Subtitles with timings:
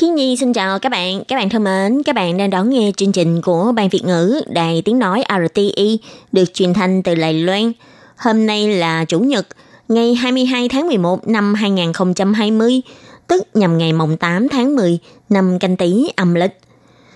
[0.00, 2.92] Khi Nhi xin chào các bạn, các bạn thân mến, các bạn đang đón nghe
[2.96, 5.98] chương trình của Ban Việt ngữ Đài Tiếng Nói RTI
[6.32, 7.72] được truyền thanh từ Lài Loan.
[8.16, 9.46] Hôm nay là Chủ nhật,
[9.88, 12.80] ngày 22 tháng 11 năm 2020,
[13.26, 14.98] tức nhằm ngày mùng 8 tháng 10
[15.28, 16.60] năm canh tý âm lịch.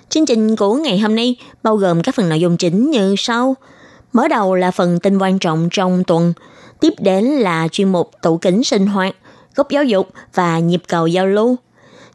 [0.08, 3.56] Chương trình của ngày hôm nay bao gồm các phần nội dung chính như sau.
[4.12, 6.32] Mở đầu là phần tin quan trọng trong tuần,
[6.80, 9.16] tiếp đến là chuyên mục tủ kính sinh hoạt,
[9.54, 11.56] góc giáo dục và nhịp cầu giao lưu.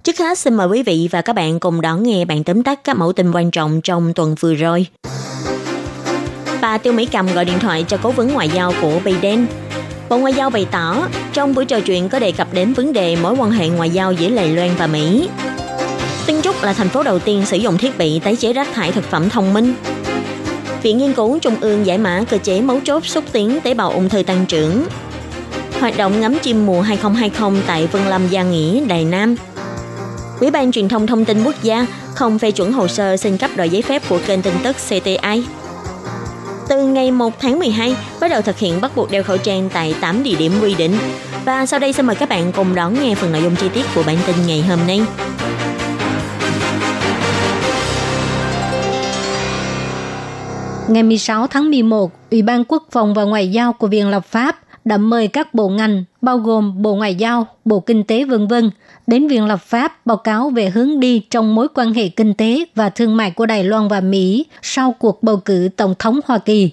[0.08, 2.80] Trước hết xin mời quý vị và các bạn cùng đón nghe bản tóm tắt
[2.84, 4.88] các mẫu tin quan trọng trong tuần vừa rồi.
[6.62, 9.48] Bà Tiêu Mỹ Cầm gọi điện thoại cho cố vấn ngoại giao của Biden.
[10.10, 13.16] Bộ Ngoại giao bày tỏ, trong buổi trò chuyện có đề cập đến vấn đề
[13.16, 15.30] mối quan hệ ngoại giao giữa Đài Loan và Mỹ.
[16.28, 18.92] Tân Trúc là thành phố đầu tiên sử dụng thiết bị tái chế rác thải
[18.92, 19.74] thực phẩm thông minh.
[20.84, 23.92] Viện Nghiên cứu Trung ương giải mã cơ chế mấu chốt xúc tiến tế bào
[23.92, 24.86] ung thư tăng trưởng.
[25.80, 29.36] Hoạt động ngắm chim mùa 2020 tại Vân Lâm Gia Nghĩa, Đài Nam.
[30.40, 31.86] Ủy ban Truyền thông Thông tin Quốc gia
[32.16, 35.44] không phê chuẩn hồ sơ xin cấp đổi giấy phép của kênh tin tức CTI.
[36.70, 39.96] Từ ngày 1 tháng 12, bắt đầu thực hiện bắt buộc đeo khẩu trang tại
[40.02, 40.98] 8 địa điểm quy định.
[41.46, 43.86] Và sau đây xin mời các bạn cùng đón nghe phần nội dung chi tiết
[43.96, 45.02] của bản tin ngày hôm nay.
[50.88, 54.60] Ngày 16 tháng 11, Ủy ban Quốc phòng và Ngoại giao của Viện Lập pháp
[54.88, 58.54] đã mời các bộ ngành, bao gồm Bộ Ngoại giao, Bộ Kinh tế v.v.
[59.08, 62.66] đến Viện Lập pháp báo cáo về hướng đi trong mối quan hệ kinh tế
[62.76, 66.38] và thương mại của Đài Loan và Mỹ sau cuộc bầu cử Tổng thống Hoa
[66.38, 66.72] Kỳ.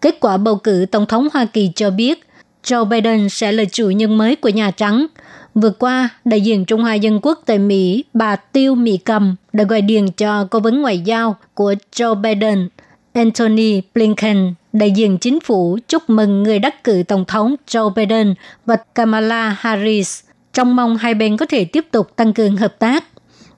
[0.00, 2.26] Kết quả bầu cử Tổng thống Hoa Kỳ cho biết
[2.64, 5.06] Joe Biden sẽ là chủ nhân mới của Nhà Trắng.
[5.54, 9.64] Vừa qua, đại diện Trung Hoa Dân Quốc tại Mỹ, bà Tiêu Mỹ Cầm đã
[9.64, 12.68] gọi điện cho cố vấn ngoại giao của Joe Biden
[13.14, 18.34] Anthony Blinken, đại diện chính phủ chúc mừng người đắc cử Tổng thống Joe Biden
[18.66, 20.20] và Kamala Harris,
[20.52, 23.04] trong mong hai bên có thể tiếp tục tăng cường hợp tác.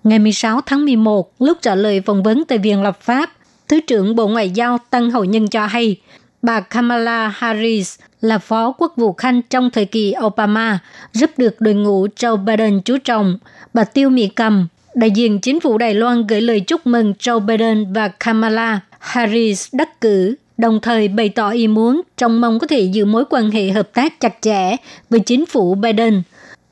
[0.04, 3.30] Ngày 16 tháng 11, lúc trả lời phỏng vấn tại Viện Lập pháp,
[3.68, 5.96] Thứ trưởng Bộ Ngoại giao Tân Hậu Nhân cho hay,
[6.42, 10.78] bà Kamala Harris là phó quốc vụ khanh trong thời kỳ Obama,
[11.12, 13.38] giúp được đội ngũ Joe Biden chú trọng.
[13.74, 17.40] Bà Tiêu Mỹ Cầm, đại diện chính phủ Đài Loan gửi lời chúc mừng Joe
[17.40, 22.66] Biden và Kamala Harris đắc cử, đồng thời bày tỏ ý muốn trong mong có
[22.66, 24.76] thể giữ mối quan hệ hợp tác chặt chẽ
[25.10, 26.22] với chính phủ Biden.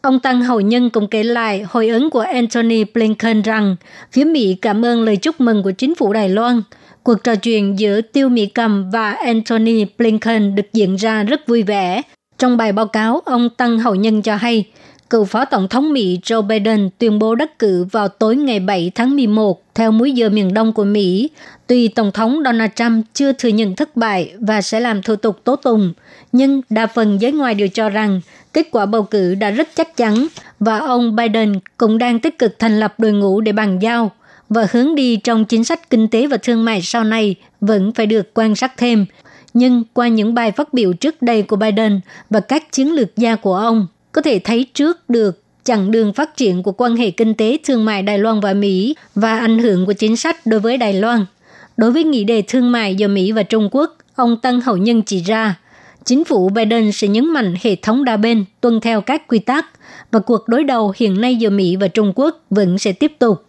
[0.02, 3.76] Ông Tăng Hậu Nhân cũng kể lại hồi ứng của Anthony Blinken rằng
[4.12, 6.62] phía Mỹ cảm ơn lời chúc mừng của chính phủ Đài Loan.
[7.02, 11.62] Cuộc trò chuyện giữa Tiêu Mỹ Cầm và Anthony Blinken được diễn ra rất vui
[11.62, 12.02] vẻ.
[12.38, 14.64] Trong bài báo cáo, ông Tăng Hậu Nhân cho hay,
[15.10, 18.92] cựu Phó Tổng thống Mỹ Joe Biden tuyên bố đắc cử vào tối ngày 7
[18.94, 21.31] tháng 11 theo múi giờ miền đông của Mỹ,
[21.66, 25.41] tuy Tổng thống Donald Trump chưa thừa nhận thất bại và sẽ làm thủ tục
[25.44, 25.92] tố tụng,
[26.32, 28.20] nhưng đa phần giới ngoài đều cho rằng
[28.53, 30.26] kết quả bầu cử đã rất chắc chắn
[30.60, 34.10] và ông Biden cũng đang tích cực thành lập đội ngũ để bàn giao
[34.48, 38.06] và hướng đi trong chính sách kinh tế và thương mại sau này vẫn phải
[38.06, 39.06] được quan sát thêm.
[39.54, 42.00] Nhưng qua những bài phát biểu trước đây của Biden
[42.31, 46.36] và các chiến lược gia của ông, có thể thấy trước được chặng đường phát
[46.36, 49.86] triển của quan hệ kinh tế thương mại Đài Loan và Mỹ và ảnh hưởng
[49.86, 51.26] của chính sách đối với Đài Loan.
[51.76, 55.03] Đối với nghị đề thương mại do Mỹ và Trung Quốc, ông Tăng Hậu Nhân
[55.03, 55.58] chỉ ra,
[56.04, 59.66] chính phủ Biden sẽ nhấn mạnh hệ thống đa bên tuân theo các quy tắc
[60.10, 63.44] và cuộc đối đầu hiện nay giữa Mỹ và Trung Quốc vẫn sẽ tiếp tục.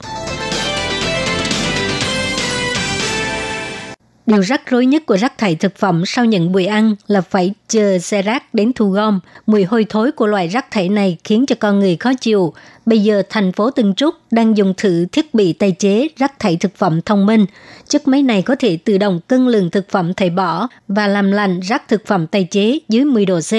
[4.26, 7.54] Điều rắc rối nhất của rác thải thực phẩm sau những buổi ăn là phải
[7.68, 9.20] chờ xe rác đến thu gom.
[9.48, 12.54] Mùi hôi thối của loại rác thải này khiến cho con người khó chịu.
[12.86, 16.58] Bây giờ thành phố Tân Trúc đang dùng thử thiết bị tái chế rác thải
[16.58, 17.46] thực phẩm thông minh.
[17.88, 21.32] Chiếc máy này có thể tự động cân lượng thực phẩm thải bỏ và làm
[21.32, 23.54] lạnh rác thực phẩm tái chế dưới 10 độ C.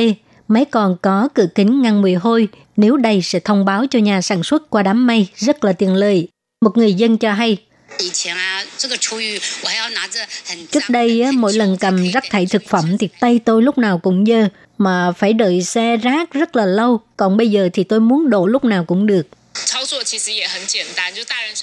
[0.48, 2.48] Máy còn có cửa kính ngăn mùi hôi.
[2.76, 5.94] Nếu đây sẽ thông báo cho nhà sản xuất qua đám mây, rất là tiện
[5.94, 6.28] lợi.
[6.64, 7.56] Một người dân cho hay,
[10.70, 14.26] Trước đây, mỗi lần cầm rác thải thực phẩm thì tay tôi lúc nào cũng
[14.26, 14.48] dơ,
[14.78, 17.00] mà phải đợi xe rác rất là lâu.
[17.16, 19.26] Còn bây giờ thì tôi muốn đổ lúc nào cũng được.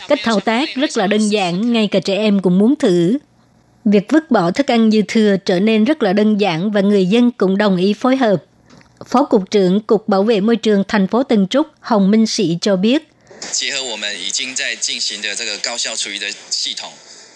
[0.07, 3.17] Cách thao tác rất là đơn giản, ngay cả trẻ em cũng muốn thử.
[3.85, 7.05] Việc vứt bỏ thức ăn dư thừa trở nên rất là đơn giản và người
[7.05, 8.43] dân cũng đồng ý phối hợp.
[9.07, 12.57] Phó Cục trưởng Cục Bảo vệ Môi trường thành phố Tân Trúc Hồng Minh Sĩ
[12.61, 13.12] cho biết,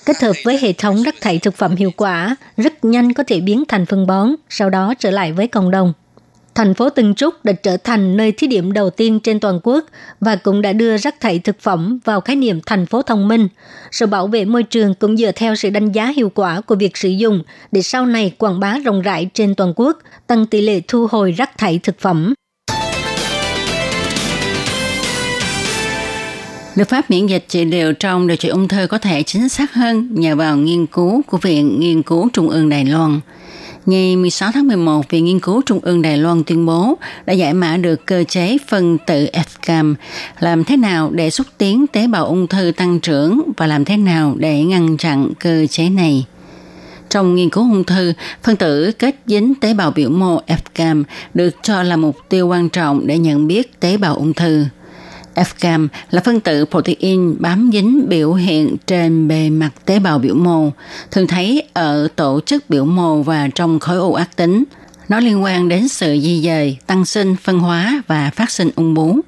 [0.05, 3.39] Kết hợp với hệ thống rác thải thực phẩm hiệu quả, rất nhanh có thể
[3.39, 5.93] biến thành phân bón, sau đó trở lại với cộng đồng
[6.57, 9.85] thành phố Tân Trúc đã trở thành nơi thí điểm đầu tiên trên toàn quốc
[10.19, 13.47] và cũng đã đưa rác thải thực phẩm vào khái niệm thành phố thông minh.
[13.91, 16.97] Sở bảo vệ môi trường cũng dựa theo sự đánh giá hiệu quả của việc
[16.97, 20.81] sử dụng để sau này quảng bá rộng rãi trên toàn quốc, tăng tỷ lệ
[20.87, 22.33] thu hồi rác thải thực phẩm.
[26.77, 29.73] Liệu pháp miễn dịch trị liệu trong điều trị ung thư có thể chính xác
[29.73, 33.19] hơn nhờ vào nghiên cứu của Viện Nghiên cứu Trung ương Đài Loan–
[33.87, 37.53] Ngày 16 tháng 11, Viện Nghiên cứu Trung ương Đài Loan tuyên bố đã giải
[37.53, 39.95] mã được cơ chế phân tử FCAM,
[40.39, 43.97] làm thế nào để xúc tiến tế bào ung thư tăng trưởng và làm thế
[43.97, 46.25] nào để ngăn chặn cơ chế này.
[47.09, 48.13] Trong nghiên cứu ung thư,
[48.43, 51.03] phân tử kết dính tế bào biểu mô FCAM
[51.33, 54.65] được cho là mục tiêu quan trọng để nhận biết tế bào ung thư.
[55.37, 60.35] FCAM là phân tử protein bám dính biểu hiện trên bề mặt tế bào biểu
[60.35, 60.69] mô,
[61.11, 64.63] thường thấy ở tổ chức biểu mô và trong khối u ác tính.
[65.09, 68.93] Nó liên quan đến sự di dời, tăng sinh, phân hóa và phát sinh ung
[68.93, 69.19] bú.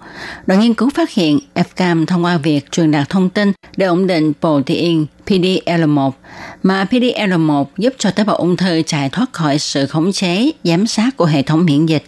[0.46, 4.08] Đoàn nghiên cứu phát hiện FCAM thông qua việc truyền đạt thông tin để ổn
[4.08, 6.12] định protein PDL1,
[6.64, 10.88] mà PDL1 giúp cho tế bào ung thư chạy thoát khỏi sự khống chế, giám
[10.88, 12.04] sát của hệ thống miễn dịch,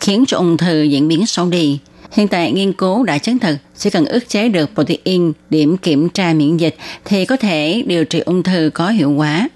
[0.00, 1.78] khiến cho ung thư diễn biến xấu đi.
[2.12, 6.08] Hiện tại nghiên cứu đã chứng thực chỉ cần ức chế được protein điểm kiểm
[6.08, 9.48] tra miễn dịch thì có thể điều trị ung thư có hiệu quả.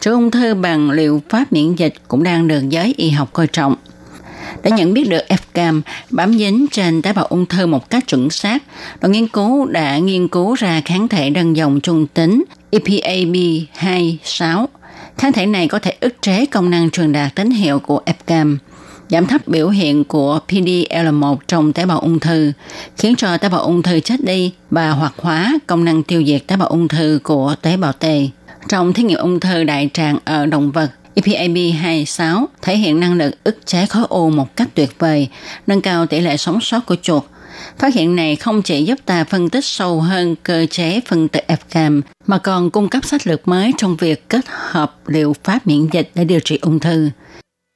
[0.00, 3.46] Chữa ung thư bằng liệu pháp miễn dịch cũng đang được giới y học coi
[3.46, 3.74] trọng.
[4.62, 5.80] Để nhận biết được FCAM
[6.10, 8.62] bám dính trên tế bào ung thư một cách chuẩn xác,
[9.00, 14.66] đoàn nghiên cứu đã nghiên cứu ra kháng thể đơn dòng trung tính EPAB26.
[15.18, 18.56] Kháng thể này có thể ức chế công năng truyền đạt tín hiệu của FCAM
[19.10, 22.52] giảm thấp biểu hiện của PDL1 trong tế bào ung thư,
[22.96, 26.46] khiến cho tế bào ung thư chết đi và hoạt hóa công năng tiêu diệt
[26.46, 28.04] tế bào ung thư của tế bào T.
[28.68, 33.34] Trong thí nghiệm ung thư đại tràng ở động vật, EPAB26 thể hiện năng lực
[33.44, 35.28] ức chế khối u một cách tuyệt vời,
[35.66, 37.22] nâng cao tỷ lệ sống sót của chuột.
[37.78, 41.40] Phát hiện này không chỉ giúp ta phân tích sâu hơn cơ chế phân tử
[41.48, 45.86] FCAM, mà còn cung cấp sách lược mới trong việc kết hợp liệu pháp miễn
[45.92, 47.10] dịch để điều trị ung thư.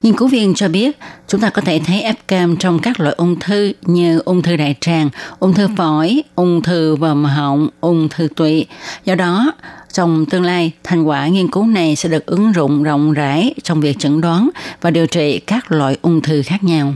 [0.05, 0.99] Nghiên cứu viên cho biết,
[1.29, 4.75] chúng ta có thể thấy FCAM trong các loại ung thư như ung thư đại
[4.81, 8.67] tràng, ung thư phổi, ung thư vòm họng, ung thư tụy.
[9.05, 9.53] Do đó,
[9.93, 13.81] trong tương lai, thành quả nghiên cứu này sẽ được ứng dụng rộng rãi trong
[13.81, 14.51] việc chẩn đoán
[14.81, 16.95] và điều trị các loại ung thư khác nhau.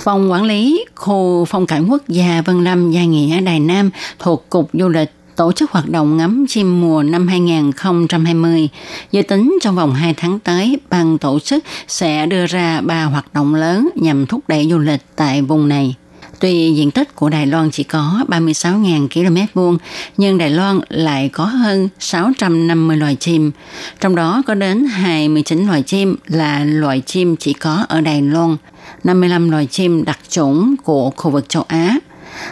[0.00, 4.50] Phòng quản lý khu phong cảnh quốc gia Vân Lâm Gia Nghĩa Đài Nam thuộc
[4.50, 8.68] Cục Du lịch tổ chức hoạt động ngắm chim mùa năm 2020.
[9.12, 13.34] Dự tính trong vòng 2 tháng tới, ban tổ chức sẽ đưa ra ba hoạt
[13.34, 15.94] động lớn nhằm thúc đẩy du lịch tại vùng này.
[16.40, 19.78] Tuy diện tích của Đài Loan chỉ có 36.000 km vuông,
[20.16, 23.50] nhưng Đài Loan lại có hơn 650 loài chim.
[24.00, 28.56] Trong đó có đến 29 loài chim là loài chim chỉ có ở Đài Loan,
[29.04, 31.98] 55 loài chim đặc chủng của khu vực châu Á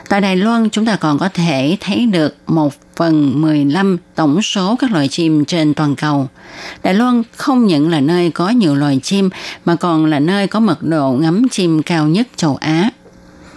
[0.08, 4.76] Tại Đài Loan, chúng ta còn có thể thấy được một phần 15 tổng số
[4.76, 6.28] các loài chim trên toàn cầu.
[6.82, 9.30] Đài Loan không những là nơi có nhiều loài chim
[9.64, 12.90] mà còn là nơi có mật độ ngắm chim cao nhất châu Á.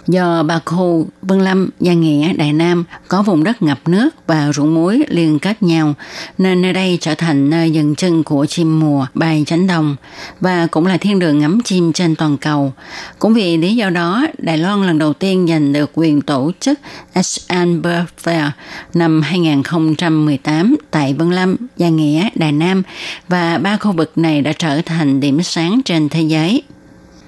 [0.06, 4.52] Do bà khu Vân Lâm, Gia Nghĩa, Đại Nam có vùng đất ngập nước và
[4.52, 5.94] ruộng muối liên kết nhau,
[6.38, 9.96] nên nơi đây trở thành nơi dừng chân của chim mùa bay tránh đồng
[10.40, 12.72] và cũng là thiên đường ngắm chim trên toàn cầu.
[13.18, 16.78] Cũng vì lý do đó, Đài Loan lần đầu tiên giành được quyền tổ chức
[17.12, 18.50] Asian Bird Fair
[18.94, 22.82] năm 2018 tại Vân Lâm, Gia Nghĩa, Đài Nam
[23.28, 26.62] và ba khu vực này đã trở thành điểm sáng trên thế giới.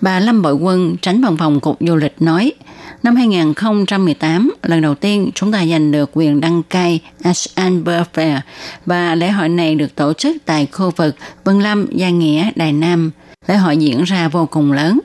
[0.02, 2.52] Bà Lâm Bội Quân, tránh văn phòng Cục Du lịch nói,
[3.02, 8.40] năm 2018, lần đầu tiên chúng ta giành được quyền đăng cai ASEAN Bird Fair
[8.86, 12.72] và lễ hội này được tổ chức tại khu vực Vân Lâm, Gia Nghĩa, Đài
[12.72, 13.10] Nam.
[13.48, 15.00] Lễ hội diễn ra vô cùng lớn.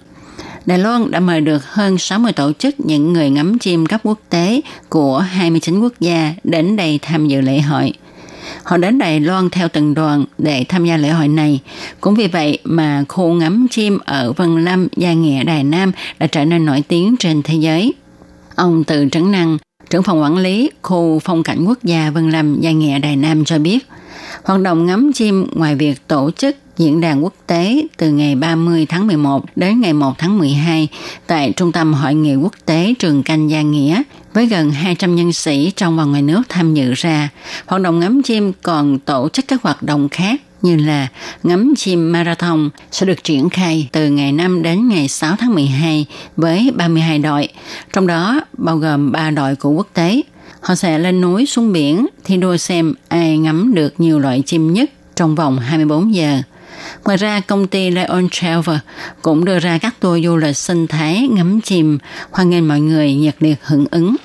[0.66, 4.20] Đài Loan đã mời được hơn 60 tổ chức những người ngắm chim cấp quốc
[4.30, 7.94] tế của 29 quốc gia đến đây tham dự lễ hội–
[8.64, 11.60] Họ đến Đài Loan theo từng đoàn để tham gia lễ hội này.
[12.02, 16.28] Cũng vì vậy mà khu ngắm chim ở Vân Lâm, Gia Nghĩa, Đài Nam đã
[16.28, 17.94] trở nên nổi tiếng trên thế giới.
[18.56, 19.58] Ông Từ Trấn Năng,
[19.90, 23.46] trưởng phòng quản lý khu phong cảnh quốc gia Vân Lâm, Gia Nghĩa, Đài Nam
[23.46, 23.88] cho biết,
[24.44, 28.86] hoạt động ngắm chim ngoài việc tổ chức diễn đàn quốc tế từ ngày 30
[28.86, 30.88] tháng 11 đến ngày 1 tháng 12
[31.28, 34.04] tại Trung tâm Hội nghị quốc tế Trường Canh Gia Nghĩa
[34.38, 37.30] với gần 200 nhân sĩ trong và ngoài nước tham dự ra.
[37.66, 41.08] Hoạt động ngắm chim còn tổ chức các hoạt động khác như là
[41.44, 46.06] ngắm chim marathon sẽ được triển khai từ ngày 5 đến ngày 6 tháng 12
[46.36, 47.48] với 32 đội,
[47.94, 50.22] trong đó bao gồm 3 đội của quốc tế.
[50.60, 54.74] Họ sẽ lên núi xuống biển thi đua xem ai ngắm được nhiều loại chim
[54.74, 56.42] nhất trong vòng 24 giờ.
[57.06, 58.78] Ngoài ra, công ty Lion Travel
[59.22, 61.98] cũng đưa ra các tour du lịch sinh thái ngắm chim,
[62.32, 64.16] hoan nghênh mọi người nhiệt liệt hưởng ứng.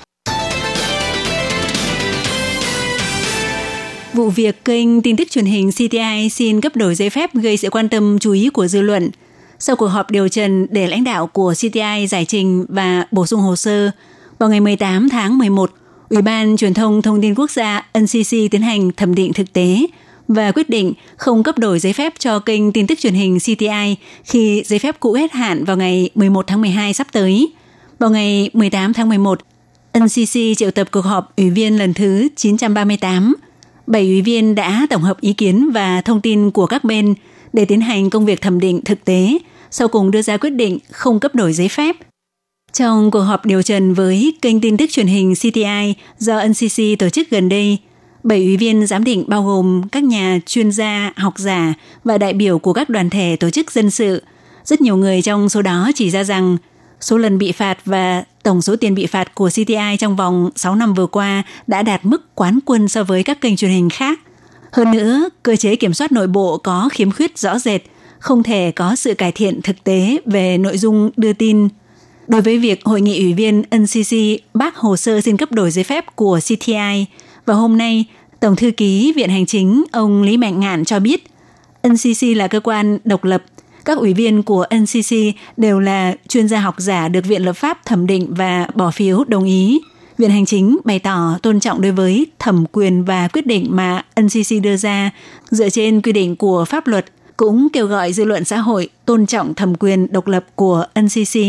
[4.14, 7.70] Vụ việc kênh tin tức truyền hình CTI xin cấp đổi giấy phép gây sự
[7.70, 9.10] quan tâm chú ý của dư luận.
[9.58, 13.40] Sau cuộc họp điều trần để lãnh đạo của CTI giải trình và bổ sung
[13.40, 13.90] hồ sơ,
[14.38, 15.70] vào ngày 18 tháng 11,
[16.08, 19.86] Ủy ban Truyền thông Thông tin Quốc gia NCC tiến hành thẩm định thực tế
[20.28, 23.96] và quyết định không cấp đổi giấy phép cho kênh tin tức truyền hình CTI
[24.24, 27.52] khi giấy phép cũ hết hạn vào ngày 11 tháng 12 sắp tới.
[27.98, 29.40] Vào ngày 18 tháng 11,
[29.98, 33.34] NCC triệu tập cuộc họp ủy viên lần thứ 938
[33.92, 37.14] bảy ủy viên đã tổng hợp ý kiến và thông tin của các bên
[37.52, 39.38] để tiến hành công việc thẩm định thực tế,
[39.70, 41.96] sau cùng đưa ra quyết định không cấp đổi giấy phép.
[42.72, 47.08] Trong cuộc họp điều trần với kênh tin tức truyền hình CTI do NCC tổ
[47.08, 47.78] chức gần đây,
[48.22, 52.32] bảy ủy viên giám định bao gồm các nhà chuyên gia, học giả và đại
[52.32, 54.22] biểu của các đoàn thể tổ chức dân sự.
[54.64, 56.56] Rất nhiều người trong số đó chỉ ra rằng
[57.02, 60.74] số lần bị phạt và tổng số tiền bị phạt của CTI trong vòng 6
[60.74, 64.20] năm vừa qua đã đạt mức quán quân so với các kênh truyền hình khác.
[64.72, 67.82] Hơn nữa, cơ chế kiểm soát nội bộ có khiếm khuyết rõ rệt,
[68.18, 71.68] không thể có sự cải thiện thực tế về nội dung đưa tin.
[72.28, 74.16] Đối với việc hội nghị ủy viên NCC
[74.54, 77.06] bác hồ sơ xin cấp đổi giấy phép của CTI,
[77.46, 78.04] và hôm nay,
[78.40, 81.26] Tổng thư ký Viện Hành chính ông Lý Mạnh Ngạn cho biết,
[81.88, 83.42] NCC là cơ quan độc lập
[83.84, 85.16] các ủy viên của NCC
[85.56, 89.24] đều là chuyên gia học giả được Viện Lập pháp thẩm định và bỏ phiếu
[89.24, 89.80] đồng ý.
[90.18, 94.04] Viện Hành Chính bày tỏ tôn trọng đối với thẩm quyền và quyết định mà
[94.20, 95.10] NCC đưa ra
[95.50, 97.04] dựa trên quy định của pháp luật,
[97.36, 101.40] cũng kêu gọi dư luận xã hội tôn trọng thẩm quyền độc lập của NCC.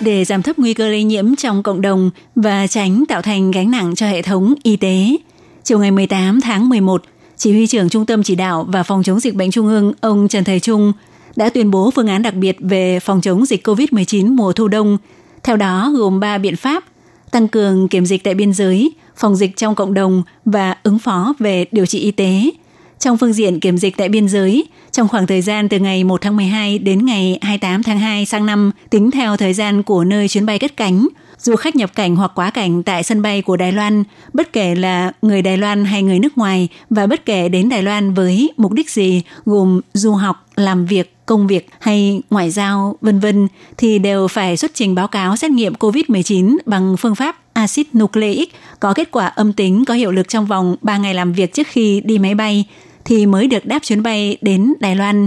[0.00, 3.70] Để giảm thấp nguy cơ lây nhiễm trong cộng đồng và tránh tạo thành gánh
[3.70, 5.16] nặng cho hệ thống y tế,
[5.64, 7.02] chiều ngày 18 tháng 11,
[7.40, 10.28] chỉ huy trưởng Trung tâm Chỉ đạo và Phòng chống dịch bệnh Trung ương ông
[10.28, 10.92] Trần Thầy Trung
[11.36, 14.98] đã tuyên bố phương án đặc biệt về phòng chống dịch COVID-19 mùa thu đông.
[15.42, 16.84] Theo đó gồm 3 biện pháp
[17.30, 21.34] tăng cường kiểm dịch tại biên giới, phòng dịch trong cộng đồng và ứng phó
[21.38, 22.50] về điều trị y tế.
[22.98, 26.20] Trong phương diện kiểm dịch tại biên giới, trong khoảng thời gian từ ngày 1
[26.20, 30.28] tháng 12 đến ngày 28 tháng 2 sang năm, tính theo thời gian của nơi
[30.28, 31.08] chuyến bay cất cánh,
[31.42, 34.74] du khách nhập cảnh hoặc quá cảnh tại sân bay của Đài Loan, bất kể
[34.74, 38.52] là người Đài Loan hay người nước ngoài và bất kể đến Đài Loan với
[38.56, 43.48] mục đích gì, gồm du học, làm việc, công việc hay ngoại giao, vân vân
[43.76, 48.48] thì đều phải xuất trình báo cáo xét nghiệm COVID-19 bằng phương pháp axit nucleic
[48.80, 51.66] có kết quả âm tính có hiệu lực trong vòng 3 ngày làm việc trước
[51.66, 52.64] khi đi máy bay
[53.04, 55.26] thì mới được đáp chuyến bay đến Đài Loan.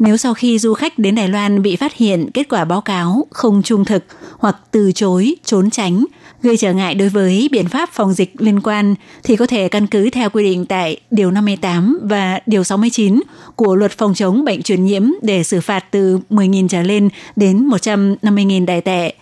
[0.00, 3.26] Nếu sau khi du khách đến Đài Loan bị phát hiện kết quả báo cáo
[3.30, 4.04] không trung thực
[4.38, 6.04] hoặc từ chối, trốn tránh,
[6.42, 9.86] gây trở ngại đối với biện pháp phòng dịch liên quan thì có thể căn
[9.86, 13.20] cứ theo quy định tại Điều 58 và Điều 69
[13.56, 17.68] của Luật Phòng chống bệnh truyền nhiễm để xử phạt từ 10.000 trở lên đến
[17.68, 19.14] 150.000 đại tệ.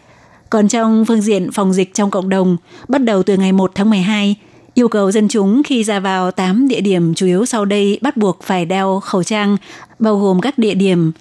[0.50, 2.56] Còn trong phương diện phòng dịch trong cộng đồng,
[2.88, 4.36] bắt đầu từ ngày 1 tháng 12,
[4.78, 8.16] yêu cầu dân chúng khi ra vào 8 địa điểm chủ yếu sau đây bắt
[8.16, 9.56] buộc phải đeo khẩu trang,
[9.98, 11.12] bao gồm các địa điểm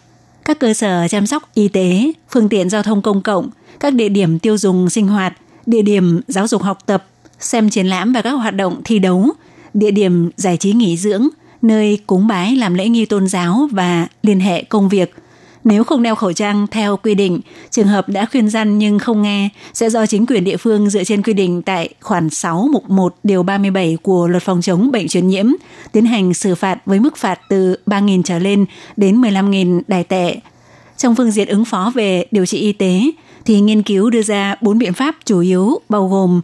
[0.46, 3.50] các cơ sở chăm sóc y tế, phương tiện giao thông công cộng,
[3.80, 5.34] các địa điểm tiêu dùng sinh hoạt,
[5.66, 7.06] địa điểm giáo dục học tập,
[7.40, 9.30] xem triển lãm và các hoạt động thi đấu,
[9.74, 11.28] địa điểm giải trí nghỉ dưỡng,
[11.62, 15.14] nơi cúng bái làm lễ nghi tôn giáo và liên hệ công việc–
[15.68, 17.40] nếu không đeo khẩu trang theo quy định,
[17.72, 21.04] trường hợp đã khuyên răn nhưng không nghe sẽ do chính quyền địa phương dựa
[21.04, 25.08] trên quy định tại khoản 6 mục 1 điều 37 của luật phòng chống bệnh
[25.08, 25.46] truyền nhiễm
[25.92, 28.66] tiến hành xử phạt với mức phạt từ 3.000 trở lên
[28.98, 30.36] đến 15.000 đài tệ.
[30.98, 33.02] Trong phương diện ứng phó về điều trị y tế
[33.46, 36.42] thì nghiên cứu đưa ra bốn biện pháp chủ yếu bao gồm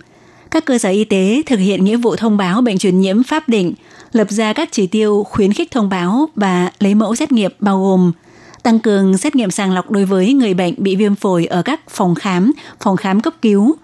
[0.51, 3.49] các cơ sở y tế thực hiện nghĩa vụ thông báo bệnh truyền nhiễm pháp
[3.49, 3.73] định,
[4.11, 7.83] lập ra các chỉ tiêu khuyến khích thông báo và lấy mẫu xét nghiệm bao
[7.83, 8.11] gồm
[8.63, 11.89] tăng cường xét nghiệm sàng lọc đối với người bệnh bị viêm phổi ở các
[11.89, 13.75] phòng khám, phòng khám cấp cứu,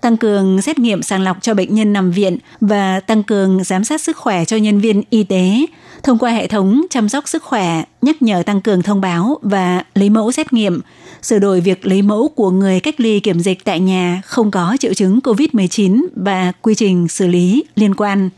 [0.00, 3.84] tăng cường xét nghiệm sàng lọc cho bệnh nhân nằm viện và tăng cường giám
[3.84, 5.66] sát sức khỏe cho nhân viên y tế
[6.02, 9.82] thông qua hệ thống chăm sóc sức khỏe, nhắc nhở tăng cường thông báo và
[9.94, 10.80] lấy mẫu xét nghiệm,
[11.22, 14.76] sửa đổi việc lấy mẫu của người cách ly kiểm dịch tại nhà không có
[14.80, 18.30] triệu chứng COVID-19 và quy trình xử lý liên quan.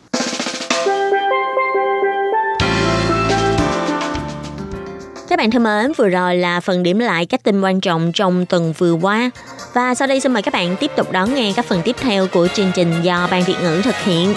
[5.40, 8.72] Bạn thân mến, vừa rồi là phần điểm lại các tin quan trọng trong tuần
[8.78, 9.30] vừa qua.
[9.74, 12.26] Và sau đây xin mời các bạn tiếp tục đón nghe các phần tiếp theo
[12.26, 14.34] của chương trình do Ban Việt ngữ thực hiện.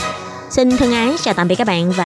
[0.49, 2.01] Xin thân ái chào tạm biệt các bạn và